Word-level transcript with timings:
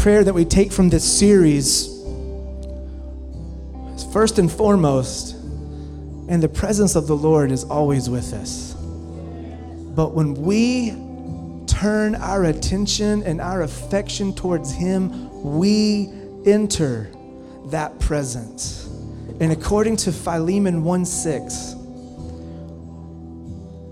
prayer 0.00 0.24
that 0.24 0.32
we 0.32 0.46
take 0.46 0.72
from 0.72 0.88
this 0.88 1.04
series 1.04 1.88
is 3.94 4.12
first 4.14 4.38
and 4.38 4.50
foremost, 4.50 5.34
and 5.34 6.42
the 6.42 6.48
presence 6.48 6.96
of 6.96 7.06
the 7.06 7.14
Lord 7.14 7.52
is 7.52 7.64
always 7.64 8.08
with 8.08 8.32
us. 8.32 8.72
But 8.72 10.14
when 10.14 10.32
we 10.36 10.92
turn 11.66 12.14
our 12.14 12.44
attention 12.44 13.22
and 13.24 13.42
our 13.42 13.60
affection 13.60 14.34
towards 14.34 14.72
Him, 14.72 15.28
we 15.42 16.08
enter 16.46 17.10
that 17.66 17.98
presence. 17.98 18.86
And 19.38 19.52
according 19.52 19.98
to 19.98 20.12
Philemon 20.12 20.82
1 20.82 21.04
6, 21.04 21.74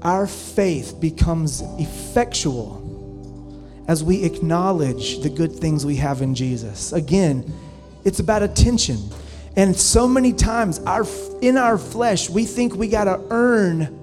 our 0.00 0.26
faith 0.26 0.98
becomes 0.98 1.60
effectual 1.78 2.79
as 3.90 4.04
we 4.04 4.22
acknowledge 4.22 5.18
the 5.18 5.28
good 5.28 5.50
things 5.50 5.84
we 5.84 5.96
have 5.96 6.22
in 6.22 6.32
Jesus. 6.32 6.92
Again, 6.92 7.52
it's 8.04 8.20
about 8.20 8.40
attention. 8.40 8.96
And 9.56 9.74
so 9.74 10.06
many 10.06 10.32
times 10.32 10.78
our 10.86 11.04
in 11.42 11.56
our 11.56 11.76
flesh, 11.76 12.30
we 12.30 12.44
think 12.44 12.76
we 12.76 12.86
got 12.86 13.04
to 13.04 13.20
earn 13.30 13.99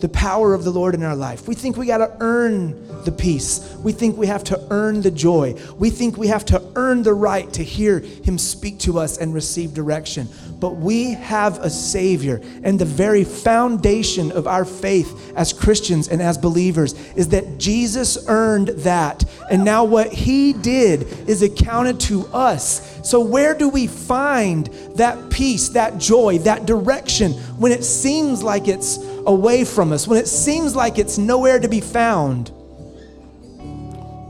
the 0.00 0.08
power 0.08 0.54
of 0.54 0.64
the 0.64 0.70
Lord 0.70 0.94
in 0.94 1.02
our 1.02 1.16
life. 1.16 1.46
We 1.46 1.54
think 1.54 1.76
we 1.76 1.86
got 1.86 1.98
to 1.98 2.16
earn 2.20 3.04
the 3.04 3.12
peace. 3.12 3.74
We 3.82 3.92
think 3.92 4.16
we 4.16 4.26
have 4.26 4.44
to 4.44 4.66
earn 4.70 5.02
the 5.02 5.10
joy. 5.10 5.54
We 5.78 5.90
think 5.90 6.16
we 6.16 6.28
have 6.28 6.44
to 6.46 6.62
earn 6.76 7.02
the 7.02 7.14
right 7.14 7.50
to 7.54 7.62
hear 7.62 8.00
Him 8.00 8.38
speak 8.38 8.78
to 8.80 8.98
us 8.98 9.18
and 9.18 9.32
receive 9.34 9.74
direction. 9.74 10.28
But 10.58 10.76
we 10.76 11.12
have 11.12 11.58
a 11.60 11.70
Savior, 11.70 12.40
and 12.62 12.78
the 12.78 12.84
very 12.84 13.24
foundation 13.24 14.32
of 14.32 14.46
our 14.46 14.64
faith 14.64 15.32
as 15.36 15.52
Christians 15.52 16.08
and 16.08 16.20
as 16.20 16.36
believers 16.36 16.94
is 17.14 17.28
that 17.28 17.58
Jesus 17.58 18.18
earned 18.28 18.68
that. 18.68 19.24
And 19.50 19.64
now 19.64 19.84
what 19.84 20.12
He 20.12 20.52
did 20.52 21.02
is 21.28 21.42
accounted 21.42 22.00
to 22.00 22.26
us. 22.28 22.86
So, 23.02 23.20
where 23.20 23.54
do 23.54 23.68
we 23.68 23.86
find 23.86 24.66
that 24.96 25.30
peace, 25.30 25.70
that 25.70 25.98
joy, 25.98 26.38
that 26.38 26.66
direction 26.66 27.32
when 27.58 27.72
it 27.72 27.84
seems 27.84 28.42
like 28.42 28.68
it's 28.68 28.98
away 29.26 29.64
from 29.64 29.92
us, 29.92 30.06
when 30.06 30.18
it 30.18 30.28
seems 30.28 30.74
like 30.76 30.98
it's 30.98 31.18
nowhere 31.18 31.58
to 31.58 31.68
be 31.68 31.80
found? 31.80 32.50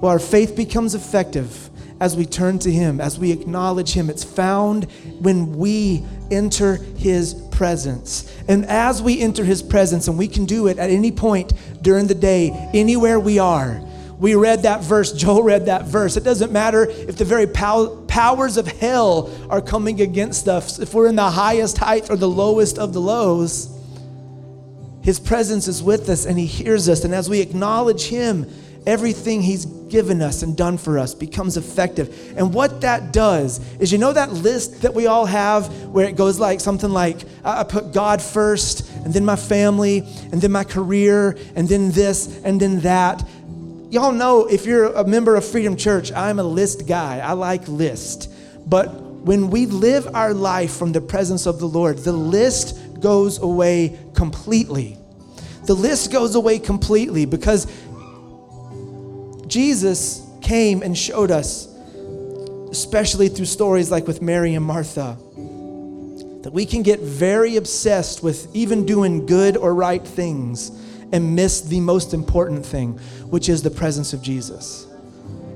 Well, 0.01 0.13
our 0.13 0.19
faith 0.19 0.57
becomes 0.57 0.95
effective 0.95 1.69
as 2.01 2.17
we 2.17 2.25
turn 2.25 2.59
to 2.61 2.73
Him, 2.73 3.01
as 3.01 3.19
we 3.19 3.31
acknowledge 3.31 3.93
Him. 3.93 4.09
It's 4.09 4.25
found 4.25 4.91
when 5.21 5.59
we 5.59 6.03
enter 6.31 6.77
His 6.97 7.35
presence. 7.51 8.35
And 8.49 8.65
as 8.67 9.03
we 9.03 9.21
enter 9.21 9.45
His 9.45 9.63
presence, 9.63 10.09
and 10.09 10.17
we 10.17 10.27
can 10.27 10.47
do 10.47 10.69
it 10.69 10.79
at 10.79 10.89
any 10.89 11.13
point 11.13 11.53
during 11.83 12.07
the 12.07 12.15
day, 12.15 12.51
anywhere 12.73 13.21
we 13.21 13.39
are. 13.39 13.83
We 14.19 14.35
read 14.35 14.63
that 14.63 14.83
verse, 14.83 15.13
Joel 15.13 15.43
read 15.43 15.67
that 15.67 15.85
verse. 15.87 16.17
It 16.17 16.25
doesn't 16.25 16.53
matter 16.53 16.85
if 16.85 17.17
the 17.17 17.25
very 17.25 17.47
pow- 17.47 18.03
powers 18.07 18.57
of 18.57 18.67
hell 18.67 19.31
are 19.49 19.63
coming 19.63 20.01
against 20.01 20.49
us, 20.49 20.79
if 20.79 20.93
we're 20.95 21.07
in 21.07 21.17
the 21.17 21.31
highest 21.31 21.79
height 21.79 22.11
or 22.11 22.17
the 22.17 22.29
lowest 22.29 22.79
of 22.79 22.93
the 22.93 23.01
lows. 23.01 23.77
His 25.11 25.19
presence 25.19 25.67
is 25.67 25.83
with 25.83 26.09
us 26.09 26.25
and 26.25 26.39
He 26.39 26.47
hears 26.47 26.89
us. 26.89 27.03
And 27.03 27.13
as 27.13 27.29
we 27.29 27.41
acknowledge 27.41 28.05
Him, 28.05 28.49
everything 28.87 29.43
He's 29.43 29.65
given 29.65 30.23
us 30.23 30.45
and 30.45 30.57
done 30.57 30.79
for 30.79 31.01
us 31.01 31.17
becomes 31.17 31.57
effective. 31.57 32.33
And 32.37 32.55
what 32.55 32.83
that 32.83 33.13
does 33.13 33.59
is, 33.81 33.91
you 33.91 33.99
know, 33.99 34.13
that 34.13 34.31
list 34.33 34.83
that 34.83 34.95
we 34.95 35.09
all 35.09 35.27
have 35.27 35.67
where 35.87 36.07
it 36.07 36.15
goes 36.15 36.39
like 36.39 36.61
something 36.61 36.91
like, 36.91 37.17
I 37.45 37.65
put 37.65 37.93
God 37.93 38.23
first, 38.23 38.89
and 39.05 39.13
then 39.13 39.25
my 39.25 39.35
family, 39.35 40.07
and 40.31 40.41
then 40.41 40.53
my 40.53 40.63
career, 40.63 41.37
and 41.57 41.69
then 41.69 41.91
this, 41.91 42.41
and 42.45 42.61
then 42.61 42.79
that. 42.83 43.29
Y'all 43.91 44.13
know 44.13 44.47
if 44.47 44.65
you're 44.65 44.93
a 44.93 45.05
member 45.05 45.35
of 45.35 45.45
Freedom 45.45 45.77
Church, 45.77 46.13
I'm 46.13 46.39
a 46.39 46.45
list 46.45 46.87
guy. 46.87 47.19
I 47.19 47.33
like 47.33 47.67
list. 47.67 48.33
But 48.65 48.95
when 48.95 49.51
we 49.51 49.67
live 49.67 50.15
our 50.15 50.33
life 50.33 50.73
from 50.73 50.93
the 50.93 51.01
presence 51.01 51.47
of 51.47 51.59
the 51.59 51.67
Lord, 51.67 51.99
the 51.99 52.13
list 52.13 52.79
goes 53.01 53.39
away 53.39 53.99
completely. 54.15 54.97
The 55.67 55.75
list 55.75 56.13
goes 56.13 56.35
away 56.35 56.59
completely 56.59 57.27
because 57.27 57.67
Jesus 59.47 60.27
came 60.41 60.83
and 60.83 60.97
showed 60.97 61.31
us, 61.31 61.67
especially 62.71 63.29
through 63.29 63.47
stories 63.47 63.91
like 63.91 64.07
with 64.07 64.23
Mary 64.23 64.55
and 64.55 64.65
Martha, 64.65 65.17
that 66.43 66.53
we 66.53 66.65
can 66.65 66.83
get 66.83 67.01
very 67.01 67.57
obsessed 67.57 68.23
with 68.23 68.49
even 68.55 68.87
doing 68.87 69.27
good 69.27 69.57
or 69.57 69.75
right 69.75 70.05
things 70.05 70.71
and 71.13 71.35
miss 71.35 71.61
the 71.61 71.81
most 71.81 72.15
important 72.15 72.65
thing, 72.65 72.93
which 73.29 73.49
is 73.49 73.63
the 73.63 73.71
presence 73.71 74.13
of 74.13 74.23
Jesus. 74.23 74.87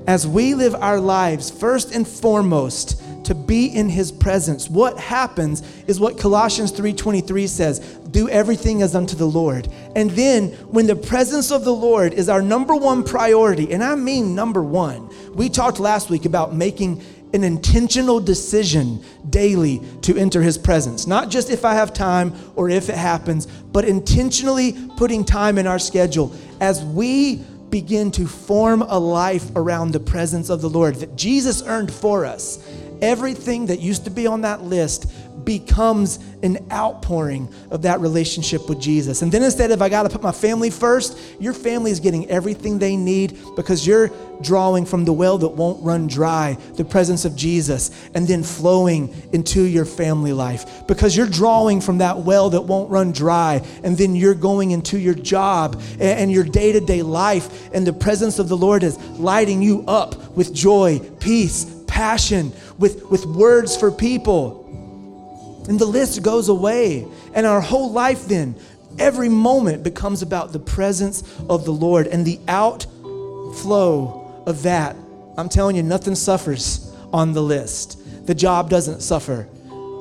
As 0.07 0.27
we 0.27 0.53
live 0.53 0.75
our 0.75 0.99
lives, 0.99 1.49
first 1.49 1.95
and 1.95 2.07
foremost, 2.07 3.01
to 3.25 3.35
be 3.35 3.67
in 3.67 3.89
his 3.89 4.11
presence. 4.11 4.69
What 4.69 4.97
happens 4.97 5.61
is 5.87 5.99
what 5.99 6.17
Colossians 6.17 6.71
3:23 6.71 7.47
says, 7.47 7.79
do 8.11 8.29
everything 8.29 8.81
as 8.81 8.95
unto 8.95 9.15
the 9.15 9.25
Lord. 9.25 9.67
And 9.95 10.09
then 10.11 10.51
when 10.71 10.87
the 10.87 10.95
presence 10.95 11.51
of 11.51 11.65
the 11.65 11.73
Lord 11.73 12.13
is 12.13 12.29
our 12.29 12.41
number 12.41 12.75
one 12.75 13.03
priority, 13.03 13.73
and 13.73 13.83
I 13.83 13.95
mean 13.95 14.33
number 14.33 14.63
1. 14.63 15.33
We 15.35 15.49
talked 15.49 15.79
last 15.79 16.09
week 16.09 16.25
about 16.25 16.55
making 16.55 17.03
an 17.33 17.43
intentional 17.43 18.21
decision 18.21 19.03
daily 19.29 19.81
to 20.01 20.15
enter 20.17 20.41
his 20.41 20.57
presence. 20.57 21.05
Not 21.05 21.29
just 21.29 21.49
if 21.49 21.65
I 21.65 21.73
have 21.73 21.93
time 21.93 22.33
or 22.55 22.69
if 22.69 22.87
it 22.87 22.95
happens, 22.95 23.45
but 23.45 23.83
intentionally 23.83 24.73
putting 24.95 25.25
time 25.25 25.57
in 25.57 25.67
our 25.67 25.79
schedule 25.79 26.33
as 26.61 26.81
we 26.83 27.43
begin 27.69 28.11
to 28.11 28.25
form 28.25 28.83
a 28.83 28.97
life 28.97 29.51
around 29.57 29.91
the 29.91 29.99
presence 29.99 30.49
of 30.49 30.61
the 30.61 30.69
Lord 30.69 30.95
that 30.95 31.17
Jesus 31.17 31.61
earned 31.63 31.91
for 31.91 32.23
us 32.23 32.65
everything 33.01 33.67
that 33.67 33.79
used 33.79 34.05
to 34.05 34.11
be 34.11 34.27
on 34.27 34.41
that 34.41 34.63
list 34.63 35.11
becomes 35.45 36.19
an 36.43 36.57
outpouring 36.71 37.47
of 37.71 37.83
that 37.83 37.99
relationship 37.99 38.67
with 38.67 38.81
Jesus. 38.81 39.21
And 39.21 39.31
then 39.31 39.43
instead 39.43 39.71
of 39.71 39.81
I 39.81 39.89
got 39.89 40.03
to 40.03 40.09
put 40.09 40.23
my 40.23 40.31
family 40.31 40.69
first, 40.69 41.17
your 41.39 41.53
family 41.53 41.91
is 41.91 41.99
getting 41.99 42.29
everything 42.29 42.79
they 42.79 42.97
need 42.97 43.37
because 43.55 43.85
you're 43.85 44.11
drawing 44.41 44.85
from 44.85 45.05
the 45.05 45.13
well 45.13 45.37
that 45.37 45.49
won't 45.49 45.81
run 45.83 46.07
dry, 46.07 46.57
the 46.75 46.83
presence 46.83 47.25
of 47.25 47.35
Jesus, 47.35 47.91
and 48.13 48.27
then 48.27 48.43
flowing 48.43 49.13
into 49.31 49.63
your 49.63 49.85
family 49.85 50.33
life. 50.33 50.87
Because 50.87 51.15
you're 51.15 51.27
drawing 51.27 51.79
from 51.79 51.99
that 51.99 52.17
well 52.17 52.49
that 52.49 52.61
won't 52.61 52.89
run 52.89 53.11
dry, 53.11 53.61
and 53.83 53.97
then 53.97 54.15
you're 54.15 54.33
going 54.33 54.71
into 54.71 54.97
your 54.99 55.13
job 55.13 55.81
and 55.99 56.31
your 56.31 56.43
day 56.43 56.71
to 56.71 56.81
day 56.81 57.01
life, 57.01 57.69
and 57.73 57.87
the 57.87 57.93
presence 57.93 58.39
of 58.39 58.49
the 58.49 58.57
Lord 58.57 58.83
is 58.83 58.97
lighting 59.19 59.61
you 59.61 59.83
up 59.87 60.31
with 60.31 60.53
joy, 60.53 60.99
peace, 61.19 61.74
passion, 61.95 62.51
with, 62.77 63.05
with 63.05 63.25
words 63.25 63.77
for 63.77 63.89
people. 63.89 65.63
And 65.69 65.79
the 65.79 65.85
list 65.85 66.21
goes 66.21 66.49
away. 66.49 67.07
And 67.33 67.45
our 67.45 67.61
whole 67.61 67.89
life 67.89 68.25
then, 68.25 68.55
every 68.99 69.29
moment 69.29 69.81
becomes 69.81 70.21
about 70.21 70.51
the 70.51 70.59
presence 70.59 71.23
of 71.49 71.63
the 71.63 71.71
Lord 71.71 72.07
and 72.07 72.25
the 72.25 72.37
outflow 72.49 74.43
of 74.45 74.63
that. 74.63 74.97
I'm 75.37 75.47
telling 75.47 75.77
you, 75.77 75.83
nothing 75.83 76.15
suffers 76.15 76.93
on 77.13 77.31
the 77.31 77.41
list. 77.41 78.27
The 78.27 78.35
job 78.35 78.69
doesn't 78.69 79.01
suffer, 79.01 79.47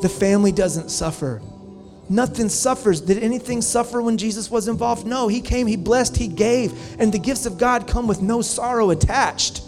the 0.02 0.08
family 0.08 0.50
doesn't 0.50 0.90
suffer. 0.90 1.40
Nothing 2.06 2.50
suffers. 2.50 3.00
Did 3.00 3.22
anything 3.22 3.62
suffer 3.62 4.02
when 4.02 4.18
Jesus 4.18 4.50
was 4.50 4.68
involved? 4.68 5.06
No, 5.06 5.26
he 5.26 5.40
came, 5.40 5.66
he 5.66 5.76
blessed, 5.76 6.18
he 6.18 6.28
gave, 6.28 6.74
and 7.00 7.10
the 7.10 7.18
gifts 7.18 7.46
of 7.46 7.56
God 7.56 7.86
come 7.86 8.06
with 8.06 8.20
no 8.20 8.42
sorrow 8.42 8.90
attached. 8.90 9.63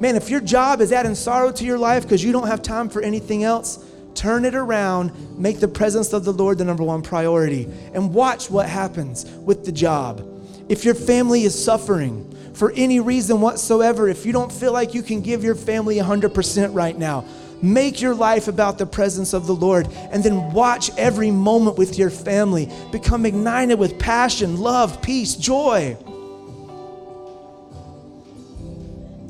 Man, 0.00 0.16
if 0.16 0.30
your 0.30 0.40
job 0.40 0.80
is 0.80 0.92
adding 0.92 1.14
sorrow 1.14 1.52
to 1.52 1.64
your 1.64 1.78
life 1.78 2.04
because 2.04 2.24
you 2.24 2.32
don't 2.32 2.46
have 2.46 2.62
time 2.62 2.88
for 2.88 3.02
anything 3.02 3.44
else, 3.44 3.84
turn 4.14 4.46
it 4.46 4.54
around, 4.54 5.38
make 5.38 5.60
the 5.60 5.68
presence 5.68 6.14
of 6.14 6.24
the 6.24 6.32
Lord 6.32 6.56
the 6.56 6.64
number 6.64 6.82
one 6.82 7.02
priority, 7.02 7.68
and 7.92 8.14
watch 8.14 8.50
what 8.50 8.66
happens 8.66 9.26
with 9.26 9.66
the 9.66 9.72
job. 9.72 10.26
If 10.70 10.86
your 10.86 10.94
family 10.94 11.42
is 11.42 11.64
suffering 11.64 12.34
for 12.54 12.72
any 12.72 12.98
reason 12.98 13.42
whatsoever, 13.42 14.08
if 14.08 14.24
you 14.24 14.32
don't 14.32 14.50
feel 14.50 14.72
like 14.72 14.94
you 14.94 15.02
can 15.02 15.20
give 15.20 15.44
your 15.44 15.54
family 15.54 15.96
100% 15.96 16.74
right 16.74 16.96
now, 16.96 17.26
make 17.60 18.00
your 18.00 18.14
life 18.14 18.48
about 18.48 18.78
the 18.78 18.86
presence 18.86 19.34
of 19.34 19.46
the 19.46 19.54
Lord, 19.54 19.86
and 20.10 20.24
then 20.24 20.54
watch 20.54 20.90
every 20.96 21.30
moment 21.30 21.76
with 21.76 21.98
your 21.98 22.08
family 22.08 22.72
become 22.90 23.26
ignited 23.26 23.78
with 23.78 23.98
passion, 23.98 24.60
love, 24.60 25.02
peace, 25.02 25.36
joy. 25.36 25.98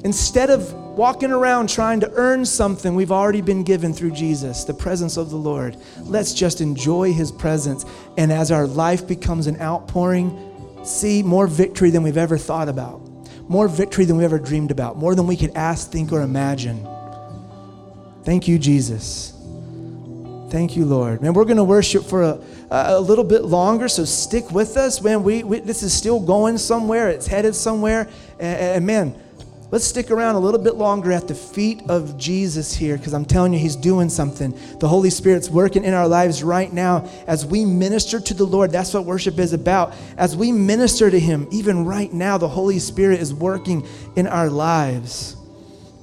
Instead 0.04 0.48
of 0.48 0.72
walking 0.72 1.30
around 1.30 1.68
trying 1.68 2.00
to 2.00 2.10
earn 2.14 2.44
something 2.44 2.94
we've 2.94 3.12
already 3.12 3.42
been 3.42 3.62
given 3.62 3.92
through 3.92 4.10
Jesus, 4.10 4.64
the 4.64 4.72
presence 4.72 5.16
of 5.18 5.30
the 5.30 5.36
Lord, 5.36 5.76
let's 6.02 6.32
just 6.32 6.60
enjoy 6.60 7.12
his 7.12 7.30
presence. 7.30 7.84
And 8.16 8.32
as 8.32 8.50
our 8.50 8.66
life 8.66 9.06
becomes 9.06 9.46
an 9.46 9.60
outpouring, 9.60 10.84
see 10.84 11.22
more 11.22 11.46
victory 11.46 11.90
than 11.90 12.02
we've 12.02 12.16
ever 12.16 12.38
thought 12.38 12.68
about, 12.68 13.00
more 13.48 13.68
victory 13.68 14.06
than 14.06 14.16
we 14.16 14.24
ever 14.24 14.38
dreamed 14.38 14.70
about, 14.70 14.96
more 14.96 15.14
than 15.14 15.26
we 15.26 15.36
could 15.36 15.54
ask, 15.54 15.90
think, 15.90 16.12
or 16.12 16.22
imagine. 16.22 16.86
Thank 18.24 18.48
you, 18.48 18.58
Jesus. 18.58 19.34
Thank 20.50 20.76
you, 20.76 20.84
Lord. 20.84 21.22
Man, 21.22 21.34
we're 21.34 21.44
going 21.44 21.58
to 21.58 21.64
worship 21.64 22.04
for 22.04 22.22
a, 22.22 22.40
a 22.70 23.00
little 23.00 23.24
bit 23.24 23.44
longer, 23.44 23.86
so 23.86 24.04
stick 24.04 24.50
with 24.50 24.76
us. 24.76 25.00
Man, 25.02 25.22
we, 25.22 25.44
we, 25.44 25.60
this 25.60 25.82
is 25.82 25.92
still 25.92 26.18
going 26.18 26.56
somewhere, 26.58 27.08
it's 27.10 27.26
headed 27.26 27.54
somewhere. 27.54 28.08
and, 28.38 28.58
and 28.58 28.86
man, 28.86 29.14
Let's 29.72 29.84
stick 29.84 30.10
around 30.10 30.34
a 30.34 30.40
little 30.40 30.58
bit 30.58 30.74
longer 30.74 31.12
at 31.12 31.28
the 31.28 31.34
feet 31.34 31.82
of 31.88 32.18
Jesus 32.18 32.74
here 32.74 32.96
because 32.96 33.14
I'm 33.14 33.24
telling 33.24 33.52
you, 33.52 33.60
He's 33.60 33.76
doing 33.76 34.08
something. 34.08 34.58
The 34.80 34.88
Holy 34.88 35.10
Spirit's 35.10 35.48
working 35.48 35.84
in 35.84 35.94
our 35.94 36.08
lives 36.08 36.42
right 36.42 36.72
now 36.72 37.08
as 37.28 37.46
we 37.46 37.64
minister 37.64 38.18
to 38.18 38.34
the 38.34 38.44
Lord. 38.44 38.72
That's 38.72 38.92
what 38.92 39.04
worship 39.04 39.38
is 39.38 39.52
about. 39.52 39.94
As 40.16 40.36
we 40.36 40.50
minister 40.50 41.08
to 41.08 41.20
Him, 41.20 41.46
even 41.52 41.84
right 41.84 42.12
now, 42.12 42.36
the 42.36 42.48
Holy 42.48 42.80
Spirit 42.80 43.20
is 43.20 43.32
working 43.32 43.86
in 44.16 44.26
our 44.26 44.50
lives. 44.50 45.36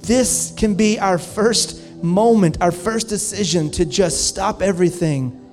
This 0.00 0.54
can 0.56 0.74
be 0.74 0.98
our 0.98 1.18
first 1.18 2.02
moment, 2.02 2.56
our 2.62 2.72
first 2.72 3.08
decision 3.08 3.70
to 3.72 3.84
just 3.84 4.26
stop 4.28 4.62
everything 4.62 5.44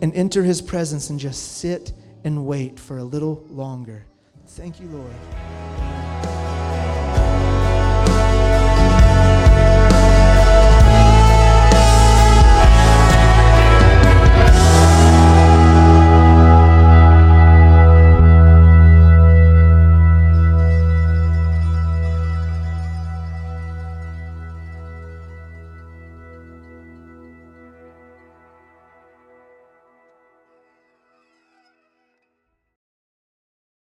and 0.00 0.14
enter 0.14 0.42
His 0.42 0.62
presence 0.62 1.10
and 1.10 1.20
just 1.20 1.58
sit 1.58 1.92
and 2.24 2.46
wait 2.46 2.80
for 2.80 2.96
a 2.96 3.04
little 3.04 3.44
longer. 3.50 4.06
Thank 4.54 4.80
you, 4.80 4.88
Lord. 4.88 5.51